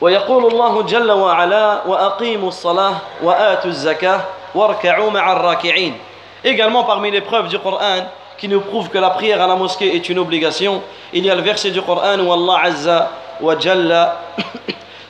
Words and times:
ويقول 0.00 0.46
الله 0.46 0.82
جل 0.82 1.12
وعلا 1.12 1.82
وأقيموا 1.86 2.48
الصلاة 2.48 2.94
وآتوا 3.22 3.70
الزكاة 3.70 4.20
واركعوا 4.54 5.10
مع 5.10 5.32
الراكعين 5.32 5.94
Également 6.44 6.84
parmi 6.84 7.10
les 7.10 7.22
preuves 7.22 7.48
du 7.48 7.58
Coran 7.58 8.04
qui 8.38 8.46
nous 8.48 8.60
prouvent 8.60 8.88
que 8.88 8.98
la 8.98 9.10
prière 9.10 9.42
à 9.42 9.46
la 9.46 9.56
mosquée 9.56 9.96
est 9.96 10.08
une 10.08 10.18
obligation, 10.18 10.82
il 11.12 11.24
y 11.24 11.30
a 11.30 11.34
le 11.34 11.42
verset 11.42 11.70
du 11.70 11.82
Coran 11.82 12.18
où 12.20 12.32
Allah 12.32 12.60
Azza 12.62 13.10
wa 13.40 13.58
Jalla 13.58 14.20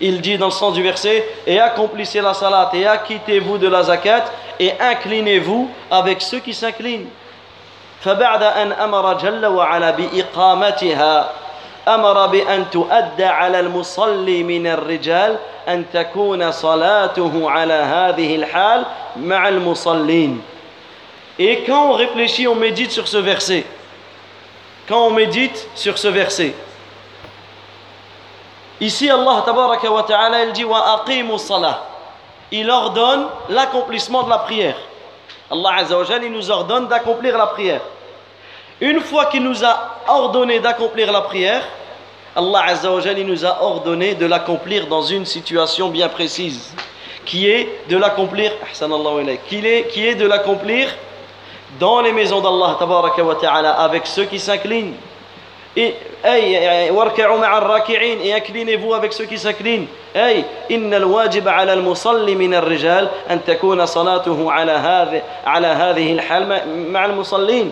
il 0.00 0.20
dit 0.20 0.38
dans 0.38 0.46
le 0.46 0.52
sens 0.52 0.74
du 0.74 0.82
verset 0.82 1.26
et 1.46 1.58
accomplissez 1.60 2.20
la 2.20 2.34
salat 2.34 2.70
et 2.74 2.86
acquittez-vous 2.86 3.58
de 3.58 3.68
la 3.68 3.82
zakat 3.82 4.24
et 4.60 4.72
inclinez-vous 4.80 5.70
avec 5.90 6.22
ceux 6.22 6.38
qui 6.38 6.54
s'inclinent. 6.54 7.08
فبعد 8.00 8.42
أن 8.42 8.72
أمر 8.72 9.12
جل 9.12 9.46
وعلا 9.46 9.90
بإقامتها 9.90 11.30
أمر 11.88 12.26
بأن 12.26 12.70
تؤدى 12.70 13.24
على 13.24 13.60
المصلي 13.60 14.42
من 14.42 14.66
الرجال 14.66 15.38
أن 15.68 15.84
تكون 15.92 16.52
صلاته 16.52 17.50
على 17.50 17.74
هذه 17.74 18.36
الحال 18.36 18.84
مع 19.16 19.48
المصلين 19.48 20.42
Et 21.38 21.64
quand 21.66 21.90
on 21.90 21.92
réfléchit, 21.92 22.48
on 22.48 22.54
médite 22.54 22.90
sur 22.90 23.06
ce 23.06 23.18
verset. 23.18 23.66
Quand 24.88 25.08
on 25.08 25.10
médite 25.10 25.68
sur 25.74 25.98
ce 25.98 26.08
verset. 26.08 26.54
Ici, 28.80 29.10
Allah 29.10 29.42
tabaraka 29.44 29.90
wa 29.90 30.02
ta'ala, 30.02 30.44
il 30.44 30.52
dit 30.52 30.64
wa 30.64 31.04
salah. 31.38 31.84
Il 32.50 32.70
ordonne 32.70 33.26
l'accomplissement 33.50 34.22
de 34.22 34.30
la 34.30 34.38
prière. 34.38 34.76
Allah 35.50 35.74
azza 35.76 35.98
wa 35.98 36.04
jalla, 36.04 36.24
il 36.24 36.32
nous 36.32 36.50
ordonne 36.50 36.88
d'accomplir 36.88 37.36
la 37.36 37.48
prière. 37.48 37.82
Une 38.80 39.00
fois 39.00 39.26
qu'il 39.26 39.42
nous 39.42 39.64
a 39.64 40.00
ordonné 40.06 40.60
d'accomplir 40.60 41.10
la 41.10 41.22
prière, 41.22 41.62
Allah 42.34 42.64
Azzawajal, 42.68 43.18
il 43.18 43.26
nous 43.26 43.46
a 43.46 43.62
ordonné 43.62 44.14
de 44.14 44.26
l'accomplir 44.26 44.86
dans 44.86 45.00
une 45.02 45.24
situation 45.24 45.88
bien 45.88 46.08
précise, 46.10 46.74
qui 47.24 47.48
est 47.48 47.88
de 47.88 47.96
l'accomplir, 47.96 48.52
qui 49.48 49.66
est, 49.66 49.88
qui 49.88 50.06
est 50.06 50.14
de 50.14 50.26
l'accomplir 50.26 50.88
dans 51.80 52.02
les 52.02 52.12
maisons 52.12 52.42
d'Allah 52.42 52.76
ta'ala, 53.40 53.72
avec 53.80 54.06
ceux 54.06 54.24
qui 54.26 54.38
s'inclinent. 54.38 54.92
Et, 55.74 55.94
inclinez-vous 58.34 58.92
avec 58.92 59.14
ceux 59.14 59.24
qui 59.24 59.38
s'inclinent. 59.38 59.86
Hey, 60.14 60.44
inna 60.68 61.06
wajib 61.06 61.48
ala 61.48 61.72
al-musalli 61.72 62.54
al-rijal 62.54 63.10
salatuhu 63.86 64.50
ala 64.50 65.08
al-hal 65.46 66.46
ma'al-musallin 66.90 67.70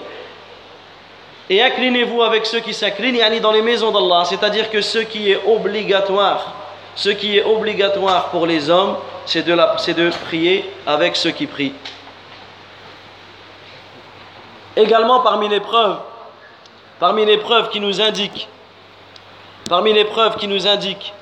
et 1.51 1.63
inclinez-vous 1.63 2.23
avec 2.23 2.47
ceux 2.47 2.61
qui 2.61 2.73
s'inclinent 2.73 3.17
yani 3.17 3.41
dans 3.41 3.53
les 3.53 3.63
maisons 3.63 3.91
d'Allah 3.91 4.25
c'est-à-dire 4.25 4.71
que 4.71 4.81
ce 4.81 4.99
qui 4.99 5.31
est 5.31 5.41
obligatoire 5.47 6.55
ce 6.97 7.11
qui 7.11 7.37
est 7.39 7.45
obligatoire 7.45 8.31
pour 8.31 8.47
les 8.47 8.71
hommes 8.71 8.97
c'est 9.27 9.43
de, 9.43 9.55
de 9.55 10.11
prier 10.27 10.71
avec 10.87 11.17
ceux 11.17 11.31
qui 11.31 11.47
prient. 11.47 11.73
Également 14.77 15.21
parmi 15.21 15.49
les 15.49 15.61
preuves 15.61 15.99
parmi 16.99 17.27
les 17.27 17.39
preuves 17.39 17.69
qui 17.71 17.81
nous 17.81 18.01
indiquent 18.01 18.49
parmi 19.69 19.93
les 19.93 20.05
preuves 20.05 20.37
qui 20.37 20.49
nous 20.49 20.67
indiquent 20.67 21.13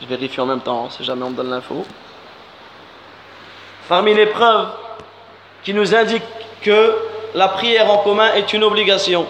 je 0.00 0.06
vérifie 0.06 0.40
en 0.40 0.46
même 0.46 0.60
temps 0.60 0.88
si 0.90 1.04
jamais 1.04 1.22
on 1.24 1.30
me 1.30 1.36
donne 1.36 1.50
l'info. 1.50 1.84
Parmi 3.88 4.14
les 4.14 4.26
preuves 4.26 4.68
qui 5.62 5.74
nous 5.74 5.94
indiquent 5.94 6.22
que 6.62 6.96
la 7.34 7.48
prière 7.48 7.90
en 7.90 7.98
commun 7.98 8.32
est 8.34 8.52
une 8.52 8.64
obligation 8.64 9.26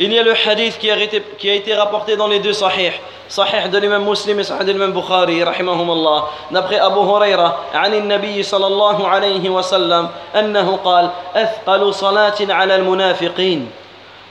il 0.00 0.12
y 0.12 0.18
a 0.18 0.24
le 0.24 0.34
hadith 0.34 0.78
qui 0.78 0.90
a 0.90 0.96
été, 0.96 1.22
qui 1.38 1.48
a 1.48 1.54
été 1.54 1.74
rapporté 1.74 2.16
dans 2.16 2.26
les 2.26 2.40
deux 2.40 2.52
sahih 2.52 2.92
صحيح 3.28 3.70
de 3.70 3.78
l'imam 3.78 4.04
Muslim 4.04 4.38
et 4.40 4.44
sahih 4.44 4.64
de 4.64 4.72
l'imam 4.72 4.92
Bukhari 4.92 5.42
الله 5.42 6.24
d'après 6.50 6.78
Abu 6.78 7.00
Huraira 7.00 7.56
عن 7.74 7.94
النبي 7.94 8.42
صلى 8.42 8.66
الله 8.66 9.08
عليه 9.08 9.48
وسلم 9.50 10.08
أنه 10.36 10.78
قال 10.84 11.10
أثقل 11.34 11.94
صلاة 11.94 12.34
على 12.40 12.76
المنافقين 12.76 13.70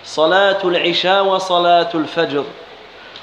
صلاة 0.06 0.60
العشاء 0.64 1.26
وصلاة 1.26 1.90
الفجر 1.94 2.44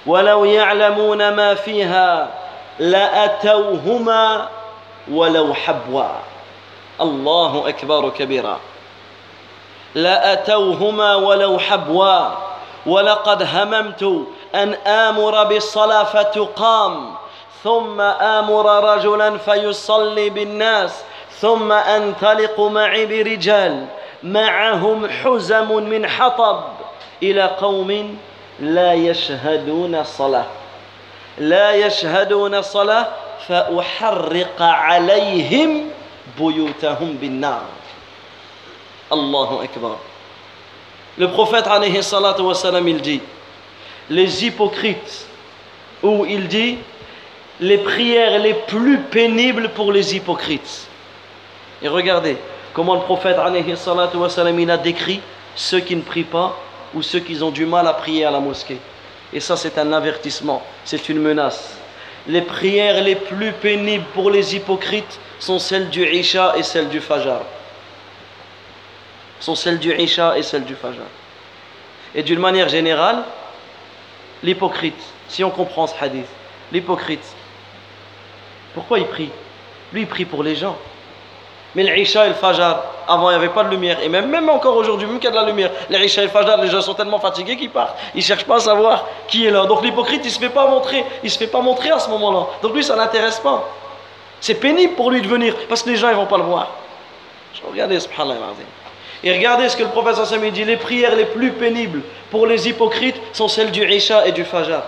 ولو 0.06 0.44
يعلمون 0.44 1.28
ما 1.34 1.54
فيها 1.54 2.30
لأتوهما 2.78 4.48
ولو 5.10 5.54
حبوا 5.54 6.08
الله 7.00 7.68
أكبر 7.68 8.08
كبيرا 8.08 8.60
لأتوهما 9.94 11.14
ولو 11.14 11.58
حبوا. 11.58 12.28
ولقد 12.86 13.42
هممت 13.42 14.02
أن 14.54 14.74
آمر 14.86 15.44
بالصلاة 15.44 16.04
فتقام. 16.04 17.14
ثم 17.64 18.00
آمر 18.00 18.94
رجلا 18.94 19.38
فيصلي 19.38 20.30
بالناس. 20.30 21.04
ثم 21.40 21.72
أنطلق 21.72 22.60
معي 22.60 23.06
برجال. 23.06 23.86
معهم 24.22 25.08
حزم 25.08 25.82
من 25.82 26.08
حطب. 26.08 26.60
إلى 27.22 27.42
قوم 27.42 28.18
لا 28.60 28.92
يشهدون 28.92 29.94
الصلاة 29.94 30.44
لا 31.38 31.72
يشهدون 31.72 32.54
الصلاة 32.54 33.06
فأحرق 33.48 34.62
عليهم 34.62 35.90
بيوتهم 36.38 37.18
بالنار. 37.20 37.62
Allahu 39.10 39.64
Akbar. 39.64 39.98
Le 41.18 41.28
prophète 41.28 41.66
alayhi 41.66 42.00
il 42.86 43.00
dit 43.00 43.20
les 44.08 44.44
hypocrites 44.44 45.26
ou 46.02 46.24
il 46.24 46.48
dit 46.48 46.78
les 47.60 47.78
prières 47.78 48.38
les 48.38 48.54
plus 48.54 48.98
pénibles 48.98 49.70
pour 49.70 49.92
les 49.92 50.16
hypocrites. 50.16 50.86
Et 51.82 51.88
regardez 51.88 52.36
comment 52.72 52.94
le 52.94 53.02
prophète 53.02 53.36
il 53.38 54.70
a 54.70 54.76
décrit 54.76 55.20
ceux 55.54 55.80
qui 55.80 55.96
ne 55.96 56.02
prient 56.02 56.24
pas 56.24 56.56
ou 56.94 57.02
ceux 57.02 57.20
qui 57.20 57.42
ont 57.42 57.50
du 57.50 57.66
mal 57.66 57.86
à 57.86 57.92
prier 57.92 58.24
à 58.24 58.30
la 58.30 58.40
mosquée. 58.40 58.78
Et 59.32 59.40
ça 59.40 59.56
c'est 59.56 59.78
un 59.78 59.92
avertissement, 59.92 60.62
c'est 60.84 61.08
une 61.08 61.18
menace. 61.20 61.76
Les 62.26 62.42
prières 62.42 63.02
les 63.02 63.16
plus 63.16 63.52
pénibles 63.52 64.04
pour 64.14 64.30
les 64.30 64.54
hypocrites 64.54 65.18
sont 65.38 65.58
celles 65.58 65.90
du 65.90 66.06
Isha 66.06 66.54
et 66.56 66.62
celles 66.62 66.88
du 66.88 67.00
Fajr. 67.00 67.40
Sont 69.40 69.54
celles 69.54 69.78
du 69.78 69.94
Isha 69.94 70.36
et 70.38 70.42
celles 70.42 70.64
du 70.64 70.74
Fajr. 70.74 71.00
Et 72.14 72.22
d'une 72.22 72.38
manière 72.38 72.68
générale, 72.68 73.22
l'hypocrite, 74.42 75.00
si 75.28 75.42
on 75.44 75.50
comprend 75.50 75.86
ce 75.86 75.94
hadith, 76.00 76.26
l'hypocrite, 76.72 77.24
pourquoi 78.74 78.98
il 78.98 79.06
prie? 79.06 79.30
Lui, 79.92 80.02
il 80.02 80.06
prie 80.06 80.24
pour 80.24 80.42
les 80.42 80.54
gens. 80.54 80.76
Mais 81.74 81.84
l'Isha 81.84 82.26
et 82.26 82.28
le 82.28 82.34
Fajr, 82.34 82.82
avant 83.06 83.30
il 83.30 83.34
n'y 83.34 83.44
avait 83.44 83.54
pas 83.54 83.62
de 83.62 83.70
lumière. 83.70 83.98
Et 84.02 84.08
même, 84.08 84.28
même 84.28 84.48
encore 84.48 84.76
aujourd'hui, 84.76 85.06
même 85.06 85.18
qu'il 85.18 85.26
y 85.26 85.28
a 85.28 85.30
de 85.30 85.36
la 85.36 85.46
lumière, 85.46 85.70
l'Isha 85.88 86.22
et 86.22 86.24
le 86.24 86.30
Fajr, 86.30 86.56
les 86.60 86.68
gens 86.68 86.80
sont 86.82 86.94
tellement 86.94 87.20
fatigués 87.20 87.56
qu'ils 87.56 87.70
partent. 87.70 87.96
Ils 88.14 88.18
ne 88.18 88.22
cherchent 88.22 88.44
pas 88.44 88.56
à 88.56 88.60
savoir 88.60 89.06
qui 89.28 89.46
est 89.46 89.50
là. 89.50 89.66
Donc 89.66 89.82
l'hypocrite, 89.82 90.20
il 90.24 90.28
ne 90.28 90.32
se 90.32 90.38
fait 90.38 90.48
pas 90.48 90.66
montrer. 90.66 91.04
Il 91.22 91.30
se 91.30 91.38
fait 91.38 91.46
pas 91.46 91.60
montrer 91.60 91.90
à 91.90 91.98
ce 91.98 92.08
moment-là. 92.10 92.46
Donc 92.62 92.74
lui, 92.74 92.82
ça 92.82 92.96
n'intéresse 92.96 93.38
pas. 93.38 93.68
C'est 94.40 94.54
pénible 94.54 94.94
pour 94.94 95.10
lui 95.10 95.22
de 95.22 95.28
venir 95.28 95.54
parce 95.68 95.82
que 95.82 95.90
les 95.90 95.96
gens 95.96 96.08
ne 96.08 96.14
vont 96.14 96.26
pas 96.26 96.38
le 96.38 96.44
voir. 96.44 96.68
Regardez, 97.70 98.00
subhanallah. 98.00 98.54
Et 99.22 99.32
regardez 99.32 99.68
ce 99.68 99.76
que 99.76 99.82
le 99.82 99.90
prophète 99.90 100.16
Sassam 100.16 100.48
dit 100.50 100.64
les 100.64 100.76
prières 100.76 101.14
les 101.14 101.26
plus 101.26 101.52
pénibles 101.52 102.02
pour 102.30 102.46
les 102.46 102.68
hypocrites 102.68 103.16
sont 103.32 103.48
celles 103.48 103.70
du 103.70 103.86
Isha 103.86 104.26
et 104.26 104.32
du 104.32 104.44
Fajr. 104.44 104.82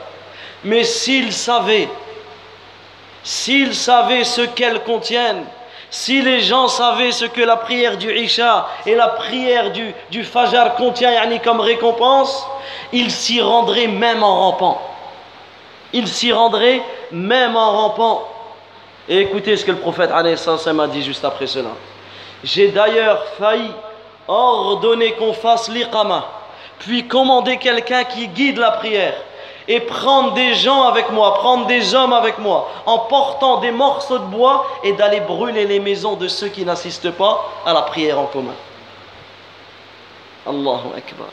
Mais 0.64 0.84
s'ils 0.84 1.32
savaient, 1.32 1.88
s'ils 3.22 3.74
savaient 3.74 4.24
ce 4.24 4.42
qu'elles 4.42 4.80
contiennent, 4.80 5.44
si 5.90 6.22
les 6.22 6.40
gens 6.40 6.68
savaient 6.68 7.12
ce 7.12 7.26
que 7.26 7.42
la 7.42 7.56
prière 7.56 7.98
du 7.98 8.10
Isha 8.16 8.68
et 8.86 8.94
la 8.94 9.08
prière 9.08 9.70
du, 9.72 9.92
du 10.10 10.24
Fajr 10.24 10.76
contient 10.76 11.12
comme 11.44 11.60
récompense, 11.60 12.46
ils 12.92 13.10
s'y 13.10 13.42
rendraient 13.42 13.88
même 13.88 14.22
en 14.22 14.40
rampant. 14.40 14.80
Ils 15.92 16.08
s'y 16.08 16.32
rendraient 16.32 16.80
même 17.10 17.56
en 17.56 17.72
rampant. 17.72 18.28
Et 19.08 19.18
écoutez 19.18 19.56
ce 19.56 19.64
que 19.64 19.72
le 19.72 19.78
prophète 19.78 20.10
a 20.10 20.22
dit 20.86 21.02
juste 21.02 21.24
après 21.24 21.46
cela. 21.46 21.70
J'ai 22.42 22.68
d'ailleurs 22.68 23.24
failli 23.38 23.70
ordonner 24.28 25.12
qu'on 25.14 25.32
fasse 25.32 25.68
l'iqama, 25.68 26.24
puis 26.78 27.06
commander 27.06 27.58
quelqu'un 27.58 28.04
qui 28.04 28.28
guide 28.28 28.58
la 28.58 28.72
prière, 28.72 29.14
et 29.68 29.80
prendre 29.80 30.32
des 30.32 30.54
gens 30.54 30.82
avec 30.82 31.10
moi, 31.10 31.34
prendre 31.34 31.66
des 31.66 31.94
hommes 31.94 32.12
avec 32.12 32.38
moi, 32.38 32.68
en 32.86 32.98
portant 32.98 33.58
des 33.58 33.70
morceaux 33.70 34.18
de 34.18 34.24
bois 34.24 34.66
et 34.82 34.92
d'aller 34.92 35.20
brûler 35.20 35.66
les 35.66 35.80
maisons 35.80 36.14
de 36.14 36.28
ceux 36.28 36.48
qui 36.48 36.64
n'assistent 36.64 37.12
pas 37.12 37.48
à 37.64 37.72
la 37.72 37.82
prière 37.82 38.18
en 38.18 38.26
commun. 38.26 38.54
Allahu 40.46 40.88
Akbar. 40.96 41.28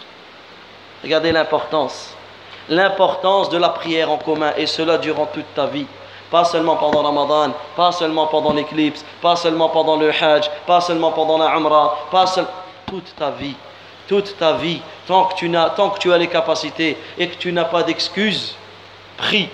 Regardez 1.02 1.32
l'importance, 1.32 2.14
l'importance 2.68 3.50
de 3.50 3.58
la 3.58 3.70
prière 3.70 4.12
en 4.12 4.18
commun, 4.18 4.54
et 4.58 4.68
cela 4.68 4.98
durant 4.98 5.26
toute 5.26 5.52
ta 5.56 5.66
vie. 5.66 5.88
Pas 6.30 6.46
seulement 6.46 6.76
pendant 6.76 7.02
Ramadan, 7.02 7.54
pas 7.76 7.92
seulement 7.92 8.28
pendant 8.28 8.54
l'éclipse, 8.54 9.04
pas 9.20 9.36
seulement 9.36 9.70
pendant 9.70 9.96
le 9.96 10.12
Hajj, 10.12 10.48
pas 10.68 10.80
seulement 10.80 11.12
pendant 11.12 11.40
la 11.40 11.56
Umrah, 11.56 11.98
pas 12.12 12.28
seulement 12.28 12.52
toute 12.90 13.16
ta 13.16 13.32
vie, 13.32 13.56
toute 14.08 14.38
ta 14.38 14.54
vie, 14.54 14.82
tant 15.08 15.26
que 15.26 15.36
tu, 15.36 15.56
as, 15.56 15.70
tant 15.72 15.90
que 15.90 16.00
tu 16.00 16.12
as 16.12 16.18
les 16.18 16.28
capacités 16.28 16.98
et 17.18 17.28
que 17.28 17.36
tu 17.36 17.52
n'as 17.52 17.66
pas 17.66 17.84
d'excuses, 17.84 18.56
prie, 19.18 19.50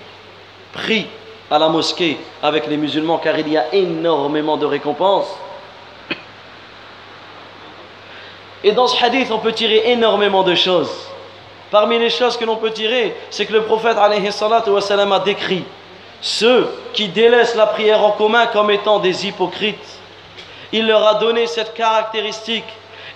prie 0.72 1.06
à 1.50 1.58
la 1.58 1.68
mosquée 1.68 2.18
avec 2.42 2.66
les 2.66 2.76
musulmans 2.76 3.18
car 3.18 3.38
il 3.38 3.48
y 3.48 3.56
a 3.56 3.74
énormément 3.74 4.56
de 4.56 4.66
récompenses. 4.66 5.32
Et 8.64 8.72
dans 8.72 8.88
ce 8.88 9.02
hadith, 9.04 9.30
on 9.30 9.38
peut 9.38 9.52
tirer 9.52 9.92
énormément 9.92 10.42
de 10.42 10.54
choses. 10.54 10.90
Parmi 11.70 11.98
les 11.98 12.10
choses 12.10 12.36
que 12.36 12.44
l'on 12.44 12.56
peut 12.56 12.70
tirer, 12.70 13.14
c'est 13.30 13.46
que 13.46 13.52
le 13.52 13.62
prophète 13.62 13.96
a 13.98 15.18
décrit 15.20 15.64
ceux 16.20 16.68
qui 16.92 17.08
délaissent 17.08 17.54
la 17.54 17.66
prière 17.66 18.04
en 18.04 18.12
commun 18.12 18.46
comme 18.46 18.70
étant 18.70 18.98
des 18.98 19.26
hypocrites. 19.26 19.98
Il 20.72 20.86
leur 20.86 21.06
a 21.06 21.14
donné 21.14 21.46
cette 21.46 21.74
caractéristique. 21.74 22.64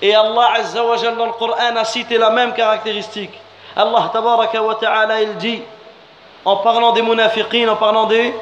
Et 0.02 0.14
Allah 0.14 0.50
Azza 0.58 0.84
wa 0.84 0.98
dans 0.98 1.26
le 1.26 1.32
Coran 1.34 1.76
a 1.76 1.84
cité 1.86 2.18
la 2.18 2.30
même 2.30 2.54
caractéristique. 2.54 3.34
Allah 3.76 4.10
tabaraka 4.12 4.62
wa 4.62 4.76
ta'ala 4.76 5.22
il 5.22 5.36
dit 5.38 5.62
en 6.44 6.58
parlant 6.58 6.92
des 6.92 7.02
munafiqin, 7.02 7.68
en 7.70 7.76
parlant 7.76 8.06
des, 8.06 8.34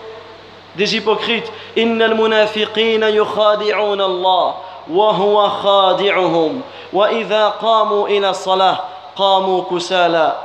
des 0.75 0.95
hypocrites 0.95 1.49
إن 1.77 2.01
المنافقين 2.01 3.03
يخادعون 3.03 4.01
الله 4.01 4.53
وهو 4.91 5.49
خادعهم 5.49 6.61
وإذا 6.93 7.49
قاموا 7.49 8.07
إلى 8.07 8.29
الصلاة 8.29 8.79
قاموا 9.15 9.63
كسالى 9.71 10.35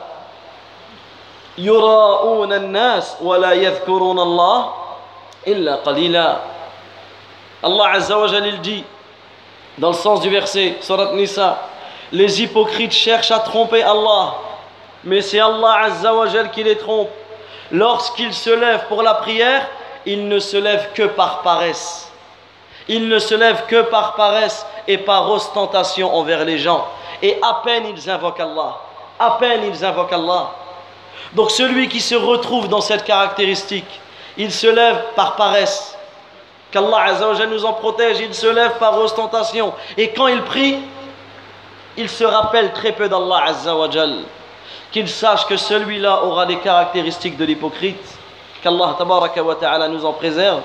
يراءون 1.58 2.52
الناس 2.52 3.16
ولا 3.22 3.52
يذكرون 3.52 4.18
الله 4.18 4.72
إلا 5.46 5.74
قليلا 5.76 6.36
Allah 7.62 7.90
Azza 7.98 8.16
wa 8.16 8.28
il 8.30 8.60
dit 8.60 8.84
dans 9.77 9.89
le 9.89 9.95
sens 9.95 10.21
du 10.21 10.29
verset 10.29 10.77
Surat 10.81 11.13
Nisa 11.13 11.59
les 12.11 12.43
hypocrites 12.43 12.91
cherchent 12.91 13.31
à 13.31 13.39
tromper 13.39 13.81
Allah 13.81 14.35
mais 15.03 15.21
c'est 15.21 15.39
Allah 15.39 15.79
Azza 15.83 16.13
wa 16.13 16.27
qui 16.53 16.63
les 16.63 16.77
trompe. 16.77 17.09
Lorsqu'ils 17.71 18.33
se 18.33 18.51
lèvent 18.51 18.85
pour 18.87 19.01
la 19.01 19.15
prière 19.15 19.67
ils 20.05 20.27
ne 20.27 20.39
se 20.39 20.57
lèvent 20.57 20.89
que 20.93 21.03
par 21.03 21.41
paresse. 21.41 22.11
Ils 22.87 23.07
ne 23.07 23.19
se 23.19 23.33
lèvent 23.33 23.65
que 23.67 23.81
par 23.83 24.15
paresse 24.15 24.65
et 24.87 24.97
par 24.97 25.29
ostentation 25.31 26.13
envers 26.13 26.43
les 26.45 26.57
gens. 26.57 26.85
Et 27.21 27.37
à 27.41 27.61
peine 27.63 27.85
ils 27.87 28.09
invoquent 28.09 28.41
Allah 28.41 28.77
à 29.19 29.31
peine 29.39 29.61
ils 29.65 29.85
invoquent 29.85 30.13
Allah. 30.13 30.51
Donc 31.33 31.51
celui 31.51 31.87
qui 31.87 32.01
se 32.01 32.15
retrouve 32.15 32.67
dans 32.67 32.81
cette 32.81 33.03
caractéristique 33.03 33.99
il 34.37 34.51
se 34.51 34.67
lève 34.67 35.03
par 35.15 35.35
paresse 35.35 35.92
Qu'Allah 36.73 37.03
Azzawajal 37.03 37.49
nous 37.49 37.65
en 37.65 37.73
protège, 37.73 38.17
il 38.19 38.33
se 38.33 38.47
lève 38.47 38.79
par 38.79 38.97
ostentation. 38.97 39.73
Et 39.95 40.09
quand 40.09 40.25
il 40.25 40.41
prie, 40.41 40.79
il 41.95 42.09
se 42.09 42.23
rappelle 42.23 42.73
très 42.73 42.93
peu 42.93 43.07
d'Allah 43.07 43.43
Azzawajal. 43.49 44.23
Qu'il 44.91 45.07
sache 45.07 45.45
que 45.45 45.55
celui-là 45.55 46.23
aura 46.23 46.47
des 46.47 46.57
caractéristiques 46.57 47.37
de 47.37 47.45
l'hypocrite. 47.45 48.03
Qu'Allah 48.63 48.95
Ta'ala 49.59 49.87
nous 49.87 50.03
en 50.03 50.13
préserve. 50.13 50.61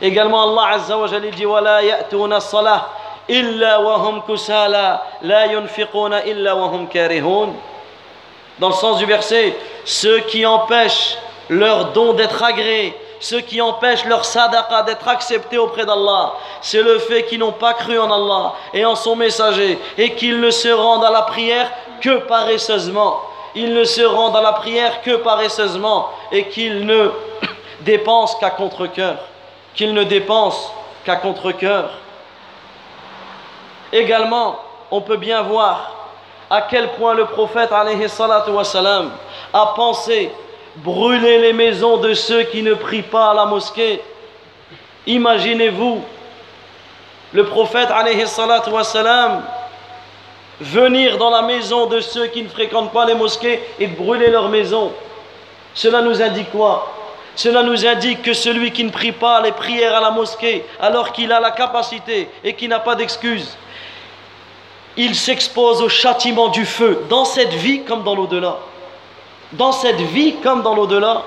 Également, 0.00 0.48
Allah 0.48 0.76
Azzawajal 0.76 1.28
dit 1.32 1.44
Wala 1.44 1.82
ya'tuna 1.82 2.38
salah. 2.38 2.90
Hum 3.28 3.60
hum 7.24 7.54
Dans 8.60 8.68
le 8.68 8.74
sens 8.74 8.98
du 8.98 9.06
verset, 9.06 9.56
ceux 9.84 10.20
qui 10.20 10.46
empêchent 10.46 11.18
leur 11.48 11.86
don 11.86 12.12
d'être 12.12 12.44
agréé 12.44 12.94
ce 13.20 13.36
qui 13.36 13.60
empêche 13.60 14.04
leur 14.04 14.24
sadaqa 14.24 14.82
d'être 14.82 15.08
accepté 15.08 15.58
auprès 15.58 15.84
d'Allah, 15.84 16.34
c'est 16.60 16.82
le 16.82 16.98
fait 16.98 17.24
qu'ils 17.24 17.40
n'ont 17.40 17.52
pas 17.52 17.74
cru 17.74 17.98
en 17.98 18.10
Allah 18.10 18.54
et 18.72 18.84
en 18.84 18.94
son 18.94 19.16
messager 19.16 19.78
et 19.96 20.14
qu'ils 20.14 20.40
ne 20.40 20.50
se 20.50 20.68
rendent 20.68 21.04
à 21.04 21.10
la 21.10 21.22
prière 21.22 21.70
que 22.00 22.18
paresseusement. 22.18 23.22
Ils 23.54 23.74
ne 23.74 23.84
se 23.84 24.02
rendent 24.02 24.36
à 24.36 24.42
la 24.42 24.52
prière 24.52 25.02
que 25.02 25.16
paresseusement 25.16 26.10
et 26.30 26.48
qu'ils 26.48 26.86
ne 26.86 27.10
dépensent 27.80 28.38
qu'à 28.38 28.50
contre-coeur. 28.50 29.16
Qu'ils 29.74 29.94
ne 29.94 30.04
dépensent 30.04 30.72
qu'à 31.04 31.16
contre-coeur. 31.16 31.90
Également, 33.92 34.58
on 34.90 35.00
peut 35.00 35.16
bien 35.16 35.42
voir 35.42 35.92
à 36.50 36.62
quel 36.62 36.92
point 36.92 37.14
le 37.14 37.26
prophète 37.26 37.70
a 37.72 39.66
pensé 39.74 40.32
brûler 40.84 41.38
les 41.38 41.52
maisons 41.52 41.98
de 41.98 42.14
ceux 42.14 42.42
qui 42.44 42.62
ne 42.62 42.74
prient 42.74 43.02
pas 43.02 43.30
à 43.30 43.34
la 43.34 43.46
mosquée. 43.46 44.00
Imaginez-vous 45.06 46.02
le 47.32 47.44
prophète 47.44 47.88
venir 50.60 51.18
dans 51.18 51.30
la 51.30 51.42
maison 51.42 51.86
de 51.86 52.00
ceux 52.00 52.26
qui 52.26 52.42
ne 52.42 52.48
fréquentent 52.48 52.92
pas 52.92 53.06
les 53.06 53.14
mosquées 53.14 53.60
et 53.78 53.86
brûler 53.86 54.28
leur 54.28 54.48
maison. 54.48 54.92
Cela 55.74 56.00
nous 56.00 56.20
indique 56.20 56.50
quoi? 56.50 56.94
Cela 57.36 57.62
nous 57.62 57.86
indique 57.86 58.22
que 58.22 58.32
celui 58.32 58.72
qui 58.72 58.82
ne 58.82 58.90
prie 58.90 59.12
pas 59.12 59.40
les 59.40 59.52
prières 59.52 59.94
à 59.94 60.00
la 60.00 60.10
mosquée 60.10 60.64
alors 60.80 61.12
qu'il 61.12 61.30
a 61.32 61.38
la 61.38 61.52
capacité 61.52 62.28
et 62.42 62.54
qui 62.54 62.66
n'a 62.66 62.80
pas 62.80 62.96
d'excuse, 62.96 63.56
il 64.96 65.14
s'expose 65.14 65.80
au 65.80 65.88
châtiment 65.88 66.48
du 66.48 66.66
feu 66.66 67.04
dans 67.08 67.24
cette 67.24 67.52
vie 67.52 67.82
comme 67.82 68.02
dans 68.02 68.16
l'au-delà 68.16 68.58
dans 69.52 69.72
cette 69.72 70.00
vie 70.00 70.36
comme 70.42 70.62
dans 70.62 70.74
l'au-delà. 70.74 71.22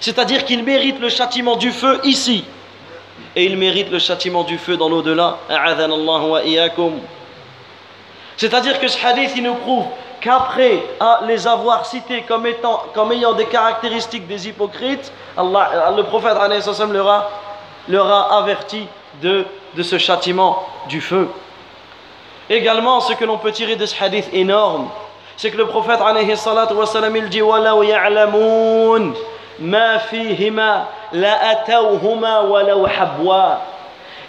C'est-à-dire 0.00 0.44
qu'il 0.44 0.62
mérite 0.64 1.00
le 1.00 1.08
châtiment 1.08 1.56
du 1.56 1.72
feu 1.72 2.00
ici. 2.04 2.44
Et 3.36 3.44
il 3.44 3.56
mérite 3.56 3.90
le 3.90 3.98
châtiment 3.98 4.44
du 4.44 4.58
feu 4.58 4.76
dans 4.76 4.88
l'au-delà. 4.88 5.38
C'est-à-dire 8.36 8.80
que 8.80 8.88
ce 8.88 9.06
hadith, 9.06 9.32
il 9.36 9.42
nous 9.42 9.54
prouve 9.54 9.84
qu'après 10.20 10.82
les 11.26 11.46
avoir 11.46 11.86
cités 11.86 12.22
comme, 12.22 12.46
étant, 12.46 12.82
comme 12.94 13.12
ayant 13.12 13.32
des 13.32 13.46
caractéristiques 13.46 14.26
des 14.26 14.48
hypocrites, 14.48 15.12
le 15.36 16.02
prophète 16.02 16.36
leur 16.90 17.08
a, 17.08 17.30
leur 17.88 18.32
averti 18.32 18.86
de, 19.22 19.44
de 19.74 19.82
ce 19.82 19.98
châtiment 19.98 20.66
du 20.88 21.00
feu. 21.00 21.28
Également, 22.50 23.00
ce 23.00 23.14
que 23.14 23.24
l'on 23.24 23.38
peut 23.38 23.52
tirer 23.52 23.76
de 23.76 23.86
ce 23.86 24.02
hadith 24.02 24.28
énorme, 24.32 24.88
c'est 25.36 25.50
que 25.50 25.56
le 25.56 25.66
prophète 25.66 26.00
il 27.14 27.28
dit 27.28 27.42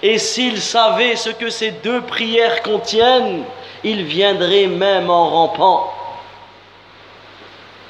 et 0.04 0.18
s'ils 0.18 0.62
savaient 0.62 1.16
ce 1.16 1.30
que 1.30 1.50
ces 1.50 1.72
deux 1.72 2.02
prières 2.02 2.62
contiennent 2.62 3.44
ils 3.84 4.04
viendraient 4.04 4.68
même 4.68 5.10
en 5.10 5.30
rampant. 5.30 5.92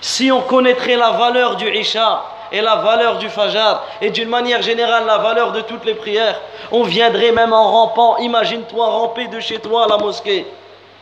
Si 0.01 0.31
on 0.31 0.41
connaîtrait 0.41 0.98
la 0.98 1.12
valeur 1.12 1.55
du 1.55 1.69
Isha 1.74 2.24
et 2.51 2.62
la 2.62 2.75
valeur 2.75 3.17
du 3.17 3.27
Fajr 3.29 3.81
et 4.01 4.12
d'une 4.12 4.29
manière 4.29 4.62
générale 4.62 5.05
la 5.05 5.17
valeur 5.17 5.51
de 5.51 5.62
toutes 5.62 5.86
les 5.86 5.95
prières 5.95 6.39
on 6.72 6.84
viendrait 6.84 7.31
même 7.31 7.53
en 7.53 7.72
rampant. 7.72 8.17
Imagine-toi 8.17 8.86
ramper 8.86 9.27
de 9.27 9.39
chez 9.39 9.60
toi 9.60 9.86
à 9.86 9.88
la 9.88 9.98
mosquée. 9.98 10.45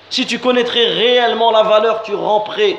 Si 0.10 0.26
tu 0.26 0.40
connaîtrais 0.40 0.86
réellement 0.86 1.52
la 1.52 1.64
valeur, 1.64 2.04
tu 2.04 2.14
ramperais. 2.14 2.78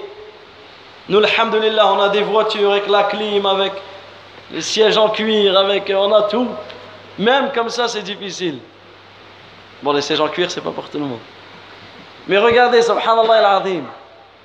Nous, 1.09 1.19
alhamdulillah, 1.19 1.93
on 1.93 2.01
a 2.01 2.09
des 2.09 2.23
voitures 2.23 2.73
avec 2.73 2.89
la 2.89 3.05
clim, 3.05 3.45
avec 3.45 3.73
les 4.51 4.61
sièges 4.61 4.97
en 4.97 5.09
cuir, 5.09 5.59
avec, 5.59 5.93
on 5.95 6.13
a 6.13 6.23
tout. 6.23 6.49
Même 7.19 7.51
comme 7.55 7.69
ça, 7.69 7.89
c'est 7.89 8.03
difficile. 8.03 8.59
Bon, 9.83 9.93
les 9.93 10.01
sièges 10.01 10.21
en 10.21 10.29
cuir, 10.29 10.51
c'est 10.51 10.61
pas 10.63 10.71
pour 10.71 10.89
tout 10.89 10.99
le 10.99 11.05
monde. 11.05 11.19
Mais 12.27 12.39
regardez, 12.39 12.81
subhanallah 12.81 13.35
al-azim. 13.35 13.85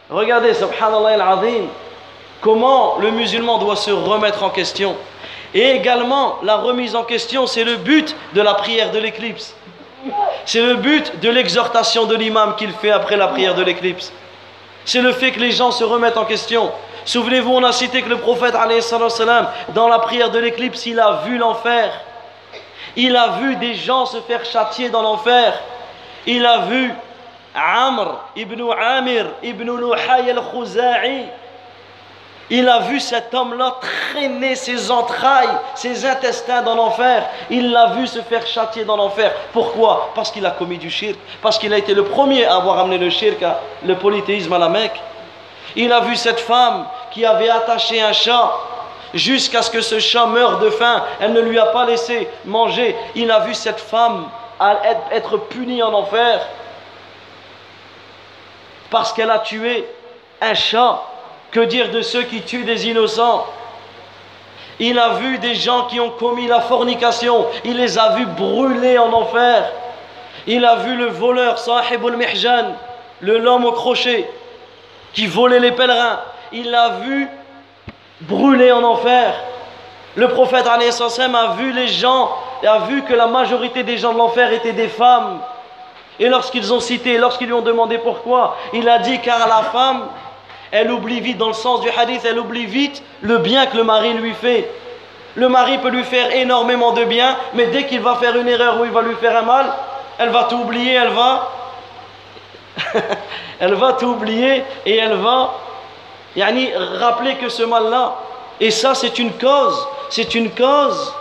Regardez, 0.09 0.53
subhanallah 0.53 1.13
al-azim. 1.13 1.67
Comment 2.41 2.98
le 3.00 3.12
musulman 3.12 3.57
doit 3.57 3.75
se 3.75 3.91
remettre 3.91 4.43
en 4.43 4.50
question. 4.50 4.95
Et 5.53 5.71
également, 5.71 6.39
la 6.43 6.57
remise 6.57 6.95
en 6.95 7.03
question, 7.03 7.48
c'est 7.48 7.63
le 7.63 7.77
but 7.77 8.15
de 8.33 8.41
la 8.41 8.53
prière 8.53 8.91
de 8.91 9.00
l'éclipse. 9.00 9.55
C'est 10.46 10.62
le 10.62 10.75
but 10.75 11.20
de 11.20 11.29
l'exhortation 11.29 12.06
de 12.06 12.15
l'imam 12.15 12.56
qu'il 12.56 12.72
fait 12.72 12.91
après 12.91 13.18
la 13.18 13.27
prière 13.27 13.56
de 13.56 13.63
l'éclipse. 13.63 14.12
C'est 14.86 15.01
le 15.01 15.12
fait 15.12 15.32
que 15.32 15.39
les 15.39 15.51
gens 15.51 15.72
se 15.72 15.84
remettent 15.84 16.18
en 16.18 16.25
question. 16.25 16.72
Souvenez-vous, 17.06 17.51
on 17.51 17.63
a 17.63 17.72
cité 17.72 18.01
que 18.01 18.10
le 18.10 18.18
prophète, 18.18 18.56
dans 19.74 19.88
la 19.88 20.00
prière 20.00 20.32
de 20.32 20.39
l'éclipse, 20.39 20.86
il 20.86 21.00
a 21.00 21.22
vu 21.25 21.38
l'enfer. 21.38 21.91
Il 22.96 23.15
a 23.15 23.39
vu 23.39 23.56
des 23.56 23.75
gens 23.75 24.06
se 24.06 24.18
faire 24.22 24.44
châtier 24.46 24.89
dans 24.89 25.01
l'enfer. 25.01 25.53
Il 26.25 26.46
a 26.46 26.60
vu 26.60 26.94
Amr 27.56 28.20
ibn 28.36 28.62
Amir 28.72 29.27
ibn 29.41 29.65
Luhay 29.65 30.29
al-Khuza'i 30.29 31.25
il 32.50 32.68
a 32.68 32.79
vu 32.79 33.00
cet 33.00 33.34
homme-là 33.34 33.75
traîner 33.79 34.56
ses 34.56 34.89
entrailles, 34.89 35.56
ses 35.75 36.06
intestins 36.06 36.63
dans 36.63 36.74
l'enfer. 36.74 37.27
Il 37.50 37.72
l'a 37.72 37.88
vu 37.88 38.08
se 38.08 38.22
faire 38.22 38.46
châtier 38.48 38.86
dans 38.86 38.98
l'enfer. 38.98 39.32
Pourquoi? 39.53 40.10
Parce 40.15 40.32
qu'il 40.32 40.46
a 40.46 40.51
commis 40.51 40.79
du 40.79 40.89
shirk. 40.89 41.18
Parce 41.44 41.60
qu'il 41.60 41.72
a 41.74 41.77
été 41.77 41.94
le 41.94 42.06
premier 42.06 42.46
à 42.46 42.56
avoir 42.56 42.79
amené 42.79 42.98
le 42.98 43.12
shirk, 43.12 43.38
le 43.86 43.96
polythéisme 43.96 44.53
à 44.53 44.58
la 44.58 44.70
Mecque. 44.70 45.00
Il 45.75 45.94
a 45.94 46.00
vu 46.00 46.15
cette 46.15 46.39
femme 46.39 46.88
qui 47.12 47.24
avait 47.24 47.50
attaché 47.50 48.01
un 48.01 48.13
chat 48.13 48.51
jusqu'à 49.13 49.62
ce 49.62 49.70
que 49.70 49.82
ce 49.82 50.00
chat 50.00 50.25
meure 50.25 50.58
de 50.58 50.72
faim. 50.72 51.03
Elle 51.20 51.34
ne 51.34 51.41
lui 51.41 51.60
a 51.60 51.68
pas 51.68 51.86
laissé 51.86 52.27
manger. 52.46 52.96
Il 53.13 53.29
a 53.29 53.41
vu 53.41 53.53
cette 53.53 53.79
femme 53.79 54.27
être 55.12 55.38
punie 55.38 55.84
en 55.84 55.94
enfer 55.94 56.41
parce 58.89 59.13
qu'elle 59.13 59.29
a 59.29 59.39
tué 59.39 59.88
un 60.41 60.56
chat 60.56 61.03
que 61.51 61.62
dire 61.62 61.91
de 61.91 62.01
ceux 62.01 62.24
qui 62.24 62.41
tuent 62.41 62.63
des 62.63 62.88
innocents? 62.88 63.46
Il 64.79 64.98
a 64.98 65.15
vu 65.15 65.38
des 65.39 65.56
gens 65.56 65.88
qui 65.88 66.00
ont 66.00 66.12
commis 66.12 66.48
la 66.48 66.62
fornication. 66.62 67.46
Il 67.65 67.77
les 67.77 67.98
a 67.98 68.15
vus 68.15 68.25
brûler 68.25 68.98
en 68.98 69.12
enfer. 69.12 69.72
Il 70.48 70.63
a 70.63 70.77
vu 70.77 70.96
le 70.96 71.08
voleur, 71.08 71.60
Sahib 71.60 72.01
le 73.22 73.38
l'homme 73.38 73.65
au 73.65 73.74
crochet, 73.74 74.29
qui 75.13 75.27
volait 75.27 75.60
les 75.60 75.72
pèlerins. 75.72 76.20
Il 76.53 76.72
l'a 76.72 76.89
vu 77.01 77.27
brûler 78.22 78.72
en 78.72 78.84
enfer. 78.84 79.34
Le 80.15 80.27
prophète 80.29 80.65
a 80.65 80.77
vu 81.58 81.72
les 81.72 81.88
gens, 81.88 82.32
a 82.65 82.79
vu 82.79 83.03
que 83.03 83.13
la 83.13 83.27
majorité 83.27 83.84
des 83.84 83.98
gens 83.98 84.13
de 84.13 84.18
l'enfer 84.18 84.51
étaient 84.53 84.74
des 84.74 84.88
femmes. 84.88 85.39
Et 86.20 86.27
lorsqu'ils 86.27 86.74
ont 86.74 86.79
cité, 86.79 87.18
lorsqu'ils 87.18 87.48
lui 87.48 87.53
ont 87.53 87.62
demandé 87.62 87.98
pourquoi, 87.98 88.58
il 88.74 88.89
a 88.89 89.00
dit 89.00 89.20
car 89.20 89.48
la 89.48 89.63
femme, 89.72 90.08
elle 90.71 90.91
oublie 90.91 91.19
vite, 91.19 91.38
dans 91.38 91.47
le 91.47 91.53
sens 91.53 91.81
du 91.81 91.89
hadith, 91.89 92.21
elle 92.25 92.39
oublie 92.39 92.65
vite 92.65 93.01
le 93.21 93.38
bien 93.38 93.65
que 93.65 93.77
le 93.77 93.83
mari 93.83 94.13
lui 94.13 94.33
fait. 94.33 94.69
Le 95.35 95.49
mari 95.49 95.77
peut 95.77 95.89
lui 95.89 96.03
faire 96.03 96.31
énormément 96.31 96.91
de 96.91 97.05
bien, 97.05 97.38
mais 97.53 97.67
dès 97.67 97.85
qu'il 97.85 98.01
va 98.01 98.15
faire 98.15 98.35
une 98.35 98.47
erreur 98.47 98.79
ou 98.79 98.85
il 98.85 98.91
va 98.91 99.01
lui 99.01 99.15
faire 99.15 99.38
un 99.38 99.43
mal, 99.43 99.73
elle 100.17 100.29
va 100.29 100.45
tout 100.45 100.57
oublier, 100.57 100.93
elle 100.93 101.09
va. 101.09 101.51
elle 103.59 103.73
va 103.73 103.93
tout 103.93 104.07
oublier 104.07 104.63
et 104.85 104.97
elle 104.97 105.15
va 105.15 105.53
yani, 106.35 106.71
rappeler 106.99 107.35
que 107.35 107.49
ce 107.49 107.63
mal-là. 107.63 108.15
Et 108.59 108.71
ça, 108.71 108.93
c'est 108.93 109.17
une 109.19 109.31
cause, 109.33 109.88
c'est 110.09 110.35
une 110.35 110.51
cause 110.51 111.13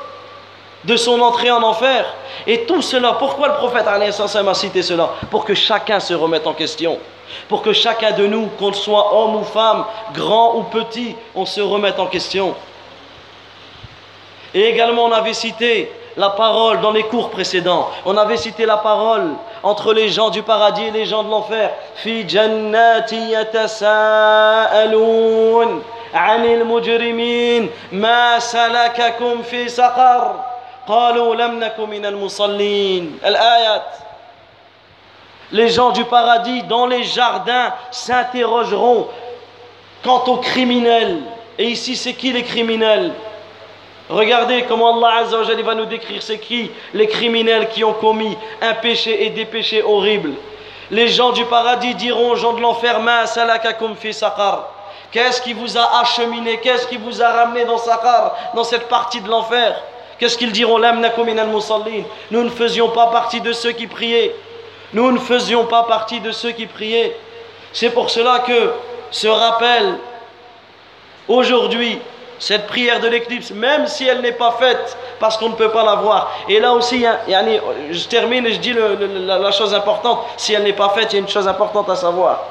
de 0.85 0.97
son 0.97 1.21
entrée 1.21 1.51
en 1.51 1.63
enfer. 1.63 2.07
Et 2.47 2.67
tout 2.67 2.83
cela, 2.83 3.15
pourquoi 3.15 3.49
le 3.49 3.55
prophète 3.55 3.87
a 3.87 4.55
cité 4.55 4.83
cela? 4.83 5.11
Pour 5.31 5.45
que 5.45 5.55
chacun 5.55 5.99
se 6.01 6.15
remette 6.15 6.47
en 6.47 6.55
question. 6.55 6.99
Pour 7.49 7.63
que 7.63 7.73
chacun 7.73 8.13
de 8.13 8.27
nous, 8.27 8.47
qu'on 8.59 8.73
soit 8.73 9.15
homme 9.15 9.37
ou 9.37 9.45
femme, 9.45 9.85
grand 10.15 10.57
ou 10.57 10.63
petit, 10.63 11.15
on 11.35 11.45
se 11.45 11.61
remette 11.61 11.99
en 11.99 12.07
question. 12.07 12.55
Et 14.55 14.63
également, 14.63 15.05
on 15.05 15.13
avait 15.13 15.35
cité 15.35 15.93
la 16.17 16.31
parole 16.31 16.81
dans 16.81 16.91
les 16.91 17.03
cours 17.05 17.29
précédents. 17.31 17.91
On 18.05 18.17
avait 18.17 18.39
cité 18.39 18.67
la 18.67 18.79
parole 18.79 19.35
entre 19.63 19.93
les 19.93 20.09
gens 20.09 20.31
du 20.31 20.43
paradis 20.43 20.83
et 20.85 20.91
les 20.91 21.05
gens 21.05 21.23
de 21.23 21.31
l'enfer. 21.31 21.71
Fi 21.97 22.29
jannati 22.29 23.31
yatasa'aloun 23.31 25.83
anil 26.15 26.65
mujrimin 26.65 27.69
ma 27.93 28.41
salakakum 28.41 29.45
fi 29.45 29.71
saqar 29.71 30.48
قالوا 30.88 31.36
لم 31.36 31.60
نكن 31.60 31.90
من 31.90 32.06
المصلين 32.06 33.20
الآيات 33.26 33.84
Les 35.52 35.70
gens 35.70 35.92
du 35.92 36.04
paradis 36.06 36.64
dans 36.64 36.88
les 36.88 37.04
jardins 37.04 37.74
s'interrogeront 37.92 39.08
quant 40.04 40.24
aux 40.26 40.38
criminels. 40.38 41.22
Et 41.60 41.66
ici, 41.66 41.96
c'est 41.96 42.14
qui 42.14 42.32
les 42.32 42.42
criminels 42.42 43.12
Regardez 44.10 44.64
comment 44.64 44.98
Allah 44.98 45.20
Azza 45.22 45.38
wa 45.38 45.62
va 45.62 45.76
nous 45.76 45.86
décrire 45.86 46.22
c'est 46.22 46.40
qui 46.40 46.72
les 46.94 47.08
criminels 47.08 47.70
qui 47.70 47.84
ont 47.84 47.94
commis 47.94 48.38
un 48.62 48.74
péché 48.74 49.26
et 49.26 49.30
des 49.30 49.46
péchés 49.46 49.82
horribles. 49.82 50.34
Les 50.92 51.08
gens 51.08 51.32
du 51.32 51.46
paradis 51.46 51.96
diront 51.96 52.32
aux 52.32 52.36
gens 52.36 52.54
de 52.54 52.62
l'enfer 52.62 53.00
Qu'est-ce 55.12 55.42
qui 55.42 55.54
vous 55.54 55.78
a 55.78 56.00
acheminé 56.02 56.60
Qu'est-ce 56.60 56.88
qui 56.88 56.98
vous 56.98 57.22
a 57.22 57.30
ramené 57.32 57.66
dans 57.66 57.78
Saqar, 57.78 58.36
dans 58.56 58.64
cette 58.64 58.90
partie 58.90 59.22
de 59.22 59.30
l'enfer 59.30 59.82
Qu'est-ce 60.19 60.37
qu'ils 60.37 60.53
diront? 60.53 60.79
Nous 62.31 62.45
ne 62.45 62.51
faisions 62.51 62.89
pas 62.91 63.07
partie 63.09 63.41
de 63.41 63.53
ceux 63.53 63.73
qui 63.73 63.87
priaient. 63.87 64.35
Nous 64.93 65.13
ne 65.13 65.19
faisions 65.19 65.65
pas 65.67 65.85
partie 65.85 66.21
de 66.21 66.33
ceux 66.33 66.53
qui 66.53 66.67
priaient. 66.67 67.17
C'est 67.73 67.91
pour 67.91 68.11
cela 68.11 68.41
que 68.41 68.73
ce 69.11 69.29
rappel 69.29 69.95
aujourd'hui 71.29 71.99
cette 72.39 72.67
prière 72.67 73.01
de 73.01 73.09
l'éclipse, 73.09 73.51
même 73.51 73.87
si 73.87 74.07
elle 74.07 74.21
n'est 74.21 74.33
pas 74.33 74.53
faite 74.53 74.97
parce 75.19 75.37
qu'on 75.37 75.49
ne 75.49 75.55
peut 75.55 75.71
pas 75.71 75.85
la 75.85 75.97
voir. 75.97 76.33
Et 76.49 76.61
là 76.61 76.73
aussi, 76.73 77.05
je 77.91 78.07
termine 78.07 78.47
et 78.47 78.53
je 78.53 78.61
dis 78.61 78.73
la, 78.73 79.51
chose 79.51 79.75
importante. 79.75 80.21
Si 80.37 80.55
elle 80.55 80.63
n'est 80.63 80.73
pas 80.73 80.91
faite, 80.91 81.13
il 81.13 81.17
y 81.17 81.19
a 81.19 81.23
une 81.23 81.29
chose 81.29 81.49
importante 81.49 81.91
à 81.91 81.97
savoir. 81.97 82.45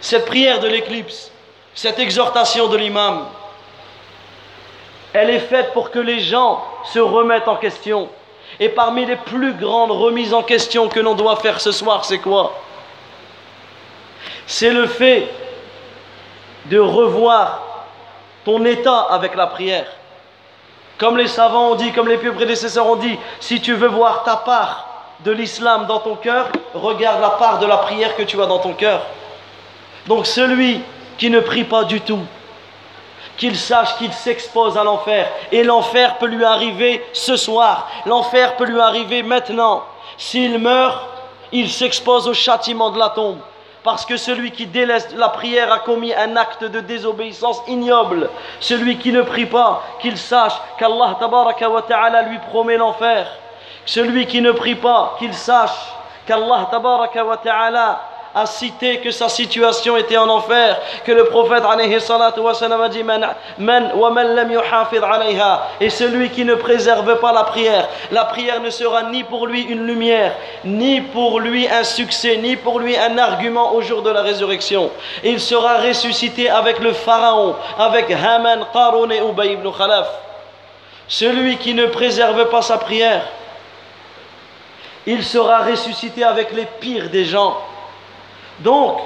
Cette 0.00 0.26
prière 0.26 0.60
de 0.60 0.68
l'éclipse, 0.68 1.30
cette 1.74 1.98
exhortation 1.98 2.68
de 2.68 2.76
l'imam, 2.76 3.26
elle 5.14 5.30
est 5.30 5.38
faite 5.38 5.72
pour 5.72 5.90
que 5.90 6.00
les 6.00 6.20
gens 6.20 6.62
se 6.84 6.98
remettent 6.98 7.48
en 7.48 7.56
question. 7.56 8.08
Et 8.60 8.68
parmi 8.68 9.06
les 9.06 9.16
plus 9.16 9.54
grandes 9.54 9.92
remises 9.92 10.34
en 10.34 10.42
question 10.42 10.88
que 10.88 11.00
l'on 11.00 11.14
doit 11.14 11.36
faire 11.36 11.60
ce 11.60 11.72
soir, 11.72 12.04
c'est 12.04 12.18
quoi? 12.18 12.52
C'est 14.46 14.72
le 14.72 14.86
fait 14.86 15.28
de 16.66 16.78
revoir 16.78 17.62
ton 18.44 18.64
état 18.64 19.00
avec 19.10 19.34
la 19.36 19.46
prière. 19.46 19.86
Comme 20.98 21.16
les 21.16 21.28
savants 21.28 21.70
ont 21.70 21.74
dit, 21.74 21.92
comme 21.92 22.08
les 22.08 22.18
plus 22.18 22.32
prédécesseurs 22.32 22.86
ont 22.86 22.96
dit, 22.96 23.18
si 23.40 23.60
tu 23.60 23.74
veux 23.74 23.88
voir 23.88 24.24
ta 24.24 24.36
part 24.36 24.88
de 25.20 25.32
l'islam 25.32 25.86
dans 25.86 26.00
ton 26.00 26.16
cœur, 26.16 26.48
regarde 26.74 27.20
la 27.20 27.30
part 27.30 27.58
de 27.58 27.66
la 27.66 27.78
prière 27.78 28.16
que 28.16 28.22
tu 28.22 28.40
as 28.40 28.46
dans 28.46 28.58
ton 28.58 28.74
cœur. 28.74 29.02
Donc 30.06 30.26
celui 30.26 30.80
qui 31.18 31.30
ne 31.30 31.40
prie 31.40 31.64
pas 31.64 31.84
du 31.84 32.00
tout, 32.00 32.20
qu'il 33.36 33.56
sache 33.56 33.96
qu'il 33.96 34.12
s'expose 34.12 34.76
à 34.76 34.84
l'enfer. 34.84 35.28
Et 35.52 35.62
l'enfer 35.62 36.18
peut 36.18 36.26
lui 36.26 36.44
arriver 36.44 37.04
ce 37.12 37.36
soir, 37.36 37.88
l'enfer 38.06 38.56
peut 38.56 38.64
lui 38.64 38.80
arriver 38.80 39.22
maintenant. 39.22 39.84
S'il 40.16 40.58
meurt, 40.58 41.02
il 41.52 41.70
s'expose 41.70 42.28
au 42.28 42.34
châtiment 42.34 42.90
de 42.90 42.98
la 42.98 43.10
tombe. 43.10 43.38
Parce 43.82 44.06
que 44.06 44.16
celui 44.16 44.50
qui 44.50 44.66
délaisse 44.66 45.08
la 45.14 45.28
prière 45.28 45.70
a 45.70 45.78
commis 45.78 46.14
un 46.14 46.36
acte 46.36 46.64
de 46.64 46.80
désobéissance 46.80 47.62
ignoble. 47.68 48.30
Celui 48.58 48.96
qui 48.96 49.12
ne 49.12 49.20
prie 49.20 49.44
pas, 49.44 49.82
qu'il 50.00 50.16
sache 50.16 50.54
qu'Allah 50.78 51.18
ta'ala 51.86 52.22
lui 52.22 52.38
promet 52.50 52.78
l'enfer. 52.78 53.26
Celui 53.84 54.26
qui 54.26 54.40
ne 54.40 54.52
prie 54.52 54.76
pas, 54.76 55.16
qu'il 55.18 55.34
sache 55.34 55.92
qu'Allah 56.26 56.66
ta'ala 56.70 58.00
a 58.34 58.46
cité 58.46 58.98
que 58.98 59.12
sa 59.12 59.28
situation 59.28 59.96
était 59.96 60.16
en 60.16 60.28
enfer, 60.28 60.80
que 61.04 61.12
le 61.12 61.26
prophète 61.26 61.62
a 61.64 61.76
dit 62.88 63.04
et 65.80 65.90
celui 65.90 66.30
qui 66.30 66.44
ne 66.44 66.54
préserve 66.56 67.20
pas 67.20 67.32
la 67.32 67.44
prière, 67.44 67.88
la 68.10 68.24
prière 68.24 68.60
ne 68.60 68.70
sera 68.70 69.04
ni 69.04 69.22
pour 69.22 69.46
lui 69.46 69.62
une 69.62 69.86
lumière, 69.86 70.32
ni 70.64 71.00
pour 71.00 71.38
lui 71.38 71.68
un 71.68 71.84
succès, 71.84 72.36
ni 72.38 72.56
pour 72.56 72.80
lui 72.80 72.96
un 72.96 73.16
argument 73.18 73.74
au 73.74 73.82
jour 73.82 74.02
de 74.02 74.10
la 74.10 74.22
résurrection. 74.22 74.90
Il 75.22 75.40
sera 75.40 75.78
ressuscité 75.78 76.50
avec 76.50 76.80
le 76.80 76.92
pharaon, 76.92 77.54
avec 77.78 78.10
Haman, 78.10 78.66
Qarun 78.72 79.10
et 79.10 79.20
Ubay 79.20 79.52
ibn 79.52 79.70
Khalaf. 79.70 80.08
Celui 81.06 81.58
qui 81.58 81.74
ne 81.74 81.86
préserve 81.86 82.48
pas 82.48 82.62
sa 82.62 82.78
prière, 82.78 83.22
il 85.06 85.22
sera 85.22 85.58
ressuscité 85.58 86.24
avec 86.24 86.52
les 86.52 86.66
pires 86.80 87.10
des 87.10 87.24
gens. 87.26 87.58
Donc, 88.60 88.98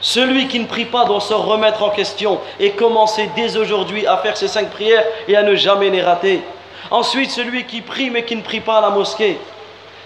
celui 0.00 0.48
qui 0.48 0.60
ne 0.60 0.66
prie 0.66 0.84
pas 0.84 1.04
doit 1.04 1.20
se 1.20 1.32
remettre 1.32 1.82
en 1.82 1.90
question 1.90 2.38
et 2.60 2.72
commencer 2.72 3.30
dès 3.34 3.56
aujourd'hui 3.56 4.06
à 4.06 4.18
faire 4.18 4.36
ses 4.36 4.48
cinq 4.48 4.70
prières 4.70 5.04
et 5.26 5.36
à 5.36 5.42
ne 5.42 5.54
jamais 5.54 5.90
les 5.90 6.02
rater. 6.02 6.42
Ensuite, 6.90 7.30
celui 7.30 7.64
qui 7.64 7.80
prie 7.80 8.10
mais 8.10 8.24
qui 8.24 8.36
ne 8.36 8.42
prie 8.42 8.60
pas 8.60 8.78
à 8.78 8.80
la 8.82 8.90
mosquée, 8.90 9.38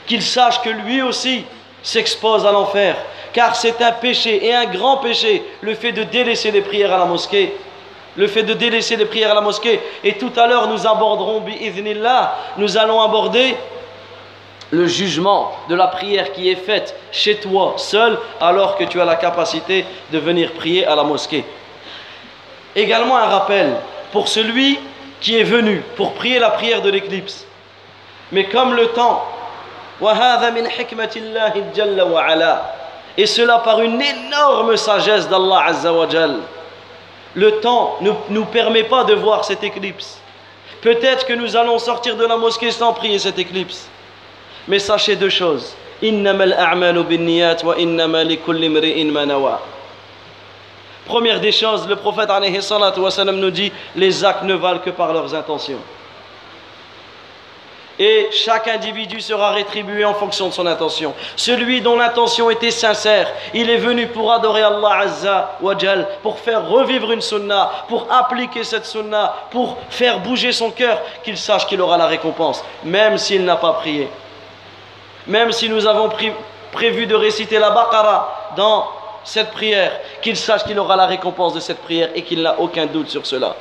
qu'il 0.06 0.22
sache 0.22 0.62
que 0.62 0.70
lui 0.70 1.02
aussi 1.02 1.44
s'expose 1.82 2.46
à 2.46 2.52
l'enfer, 2.52 2.96
car 3.32 3.56
c'est 3.56 3.82
un 3.82 3.92
péché 3.92 4.46
et 4.46 4.54
un 4.54 4.66
grand 4.66 4.98
péché 4.98 5.42
le 5.60 5.74
fait 5.74 5.92
de 5.92 6.04
délaisser 6.04 6.50
les 6.50 6.60
prières 6.60 6.92
à 6.92 6.98
la 6.98 7.04
mosquée. 7.04 7.54
Le 8.16 8.26
fait 8.26 8.42
de 8.42 8.54
délaisser 8.54 8.96
les 8.96 9.04
prières 9.04 9.30
à 9.30 9.34
la 9.34 9.40
mosquée. 9.40 9.80
Et 10.02 10.14
tout 10.14 10.32
à 10.36 10.48
l'heure, 10.48 10.66
nous 10.66 10.86
aborderons, 10.88 11.40
nous 12.56 12.76
allons 12.76 13.00
aborder 13.00 13.54
le 14.70 14.86
jugement 14.86 15.52
de 15.68 15.74
la 15.74 15.86
prière 15.86 16.32
qui 16.32 16.50
est 16.50 16.56
faite 16.56 16.94
chez 17.10 17.36
toi 17.36 17.74
seul 17.76 18.18
alors 18.40 18.76
que 18.76 18.84
tu 18.84 19.00
as 19.00 19.04
la 19.04 19.16
capacité 19.16 19.84
de 20.12 20.18
venir 20.18 20.52
prier 20.52 20.86
à 20.86 20.94
la 20.94 21.04
mosquée. 21.04 21.44
Également 22.76 23.16
un 23.16 23.26
rappel 23.26 23.76
pour 24.12 24.28
celui 24.28 24.78
qui 25.20 25.38
est 25.38 25.44
venu 25.44 25.82
pour 25.96 26.12
prier 26.14 26.38
la 26.38 26.50
prière 26.50 26.82
de 26.82 26.90
l'éclipse. 26.90 27.46
Mais 28.30 28.44
comme 28.44 28.74
le 28.74 28.88
temps, 28.88 29.24
et 33.16 33.26
cela 33.26 33.58
par 33.58 33.80
une 33.80 34.00
énorme 34.00 34.76
sagesse 34.76 35.28
d'Allah 35.28 35.72
le 37.34 37.60
temps 37.60 37.96
ne 38.00 38.12
nous 38.30 38.44
permet 38.44 38.84
pas 38.84 39.04
de 39.04 39.14
voir 39.14 39.44
cette 39.44 39.64
éclipse. 39.64 40.20
Peut-être 40.82 41.26
que 41.26 41.32
nous 41.32 41.56
allons 41.56 41.78
sortir 41.78 42.16
de 42.16 42.24
la 42.24 42.36
mosquée 42.36 42.70
sans 42.70 42.92
prier 42.92 43.18
cette 43.18 43.38
éclipse. 43.38 43.88
Mais 44.68 44.78
sachez 44.78 45.16
deux 45.16 45.30
choses. 45.30 45.74
Première 51.06 51.40
des 51.40 51.52
choses, 51.52 51.88
le 51.88 51.96
prophète 51.96 52.30
nous 53.32 53.50
dit 53.50 53.72
les 53.96 54.24
actes 54.24 54.42
ne 54.44 54.54
valent 54.54 54.78
que 54.78 54.90
par 54.90 55.12
leurs 55.12 55.34
intentions. 55.34 55.80
Et 57.98 58.28
chaque 58.30 58.68
individu 58.68 59.20
sera 59.20 59.50
rétribué 59.50 60.04
en 60.04 60.14
fonction 60.14 60.46
de 60.46 60.52
son 60.52 60.66
intention. 60.66 61.14
Celui 61.34 61.80
dont 61.80 61.96
l'intention 61.96 62.48
était 62.48 62.70
sincère, 62.70 63.28
il 63.54 63.68
est 63.70 63.78
venu 63.78 64.06
pour 64.06 64.32
adorer 64.32 64.62
Allah 64.62 64.98
Azza 65.00 65.58
wa 65.60 65.74
pour 66.22 66.38
faire 66.38 66.68
revivre 66.68 67.10
une 67.10 67.20
sunnah, 67.20 67.72
pour 67.88 68.06
appliquer 68.12 68.62
cette 68.62 68.86
sunnah, 68.86 69.34
pour 69.50 69.78
faire 69.90 70.20
bouger 70.20 70.52
son 70.52 70.70
cœur, 70.70 71.00
qu'il 71.24 71.36
sache 71.36 71.66
qu'il 71.66 71.80
aura 71.80 71.96
la 71.96 72.06
récompense, 72.06 72.64
même 72.84 73.18
s'il 73.18 73.44
n'a 73.44 73.56
pas 73.56 73.72
prié. 73.72 74.08
Même 75.28 75.52
si 75.52 75.68
nous 75.68 75.86
avons 75.86 76.10
prévu 76.72 77.06
de 77.06 77.14
réciter 77.14 77.58
la 77.58 77.70
Baqarah 77.70 78.52
dans 78.56 78.88
cette 79.24 79.50
prière, 79.50 79.92
qu'il 80.22 80.36
sache 80.36 80.64
qu'il 80.64 80.78
aura 80.78 80.96
la 80.96 81.06
récompense 81.06 81.54
de 81.54 81.60
cette 81.60 81.82
prière 81.82 82.08
et 82.14 82.22
qu'il 82.22 82.42
n'a 82.42 82.58
aucun 82.58 82.86
doute 82.86 83.08
sur 83.10 83.26
cela. 83.26 83.54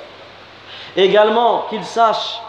Également, 0.96 1.66
qu'il 1.70 1.84
sache 1.84 2.40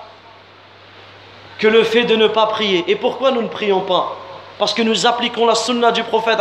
que 1.59 1.67
le 1.67 1.83
fait 1.83 2.05
de 2.05 2.15
ne 2.17 2.29
pas 2.29 2.47
prier. 2.47 2.85
Et 2.87 2.95
pourquoi 2.95 3.33
nous 3.33 3.43
ne 3.43 3.49
prions 3.49 3.81
pas? 3.81 4.17
Parce 4.59 4.73
que 4.73 4.83
nous 4.83 5.07
appliquons 5.07 5.47
la 5.47 5.55
sunna 5.55 5.93
du 5.93 6.03
prophète 6.05 6.39